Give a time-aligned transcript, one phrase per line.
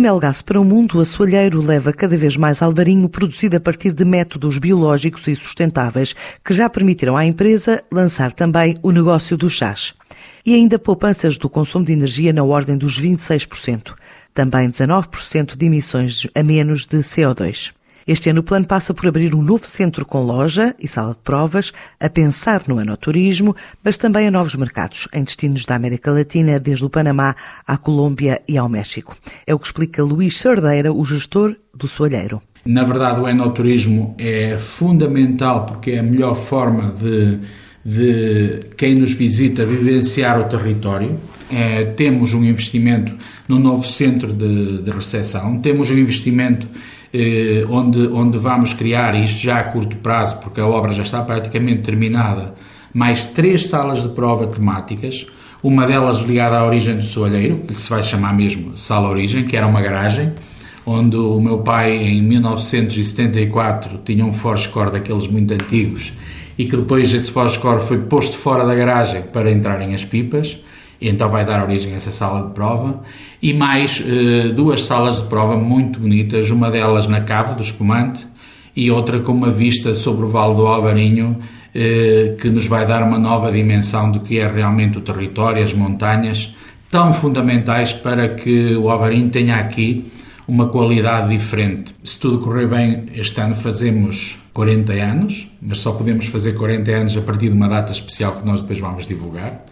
[0.00, 4.02] Melgaço para o mundo, a Soalheiro leva cada vez mais alvarinho produzido a partir de
[4.02, 9.92] métodos biológicos e sustentáveis, que já permitiram à empresa lançar também o negócio dos chás.
[10.44, 13.92] E ainda poupanças do consumo de energia na ordem dos 26%.
[14.32, 17.70] Também 19% de emissões a menos de CO2.
[18.06, 21.20] Este ano o plano passa por abrir um novo centro com loja e sala de
[21.20, 26.58] provas, a pensar no anoturismo, mas também a novos mercados, em destinos da América Latina,
[26.58, 27.34] desde o Panamá
[27.66, 29.16] à Colômbia e ao México.
[29.46, 32.40] É o que explica Luís Sardeira, o gestor do Soalheiro.
[32.64, 37.38] Na verdade, o enoturismo é fundamental porque é a melhor forma de,
[37.84, 41.18] de quem nos visita vivenciar o território.
[41.50, 43.12] É, temos um investimento
[43.48, 46.68] no novo centro de, de recepção, temos um investimento
[47.12, 51.20] eh, onde, onde vamos criar, isto já a curto prazo, porque a obra já está
[51.22, 52.54] praticamente terminada,
[52.94, 55.26] mais três salas de prova temáticas,
[55.62, 59.56] uma delas ligada à origem do soalheiro, que se vai chamar mesmo Sala Origem, que
[59.56, 60.32] era uma garagem,
[60.86, 66.12] onde o meu pai, em 1974, tinha um Forscore daqueles muito antigos,
[66.56, 70.60] e que depois esse Forscore foi posto fora da garagem para entrarem as pipas
[71.00, 73.00] e então vai dar origem a essa sala de prova,
[73.42, 78.26] e mais eh, duas salas de prova muito bonitas, uma delas na cave do espumante
[78.76, 81.38] e outra com uma vista sobre o Vale do Alvarinho,
[81.74, 85.72] eh, que nos vai dar uma nova dimensão do que é realmente o território, as
[85.72, 86.54] montanhas,
[86.90, 90.10] tão fundamentais para que o Alvarinho tenha aqui
[90.46, 91.94] uma qualidade diferente.
[92.02, 97.16] Se tudo correr bem, este ano fazemos 40 anos, mas só podemos fazer 40 anos
[97.16, 99.64] a partir de uma data especial que nós depois vamos divulgar.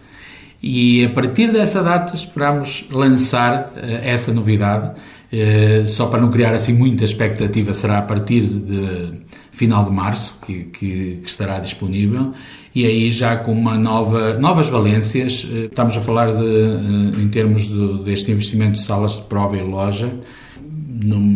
[0.61, 4.91] E a partir dessa data esperamos lançar uh, essa novidade.
[5.31, 9.19] Uh, só para não criar assim muita expectativa, será a partir de
[9.51, 12.33] final de março que, que, que estará disponível
[12.73, 15.43] e aí já com uma nova, novas valências.
[15.43, 19.61] Uh, estamos a falar de, em termos de, deste investimento de salas de prova e
[19.61, 20.11] loja,
[21.03, 21.28] num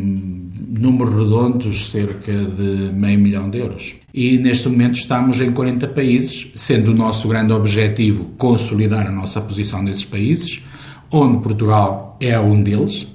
[0.83, 3.95] números redondos, cerca de meio milhão de euros.
[4.13, 9.39] E neste momento estamos em 40 países, sendo o nosso grande objetivo consolidar a nossa
[9.39, 10.61] posição nesses países,
[11.09, 13.07] onde Portugal é um deles,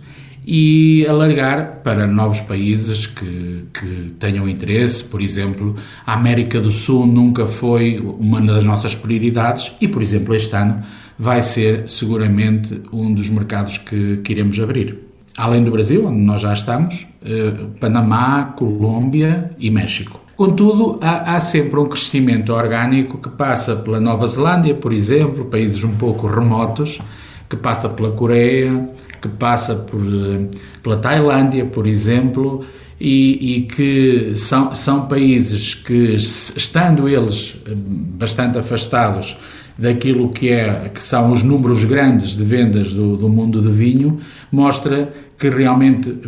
[0.47, 5.05] e alargar para novos países que, que tenham interesse.
[5.05, 5.77] Por exemplo,
[6.07, 10.83] a América do Sul nunca foi uma das nossas prioridades e, por exemplo, este ano
[11.19, 15.08] vai ser seguramente um dos mercados que, que iremos abrir
[15.39, 20.21] além do Brasil, onde nós já estamos, eh, Panamá, Colômbia e México.
[20.37, 25.83] Contudo, há, há, sempre um crescimento orgânico que passa pela Nova Zelândia, por exemplo, países
[25.85, 27.01] um pouco remotos,
[27.49, 28.89] que passa pela Coreia,
[29.23, 30.49] que passa por, eh,
[30.83, 32.65] pela Tailândia, por exemplo,
[33.01, 39.37] e, e, que são, são países que, estando eles eh, bastante afastados
[39.79, 44.19] daquilo que, é, que são os números grandes de vendas do, do mundo do vinho,
[44.51, 46.19] mostra que realmente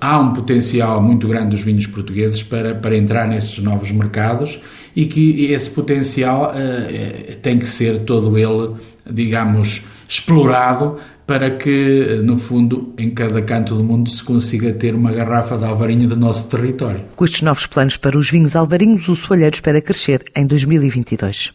[0.00, 4.60] há um potencial muito grande dos vinhos portugueses para, para entrar nesses novos mercados
[4.96, 8.74] e que esse potencial uh, tem que ser todo ele,
[9.08, 10.96] digamos, explorado
[11.30, 15.64] para que, no fundo, em cada canto do mundo se consiga ter uma garrafa de
[15.64, 17.02] alvarinho do nosso território.
[17.14, 21.48] Com estes novos planos para os vinhos alvarinhos, o Soalheiro espera crescer em 2022.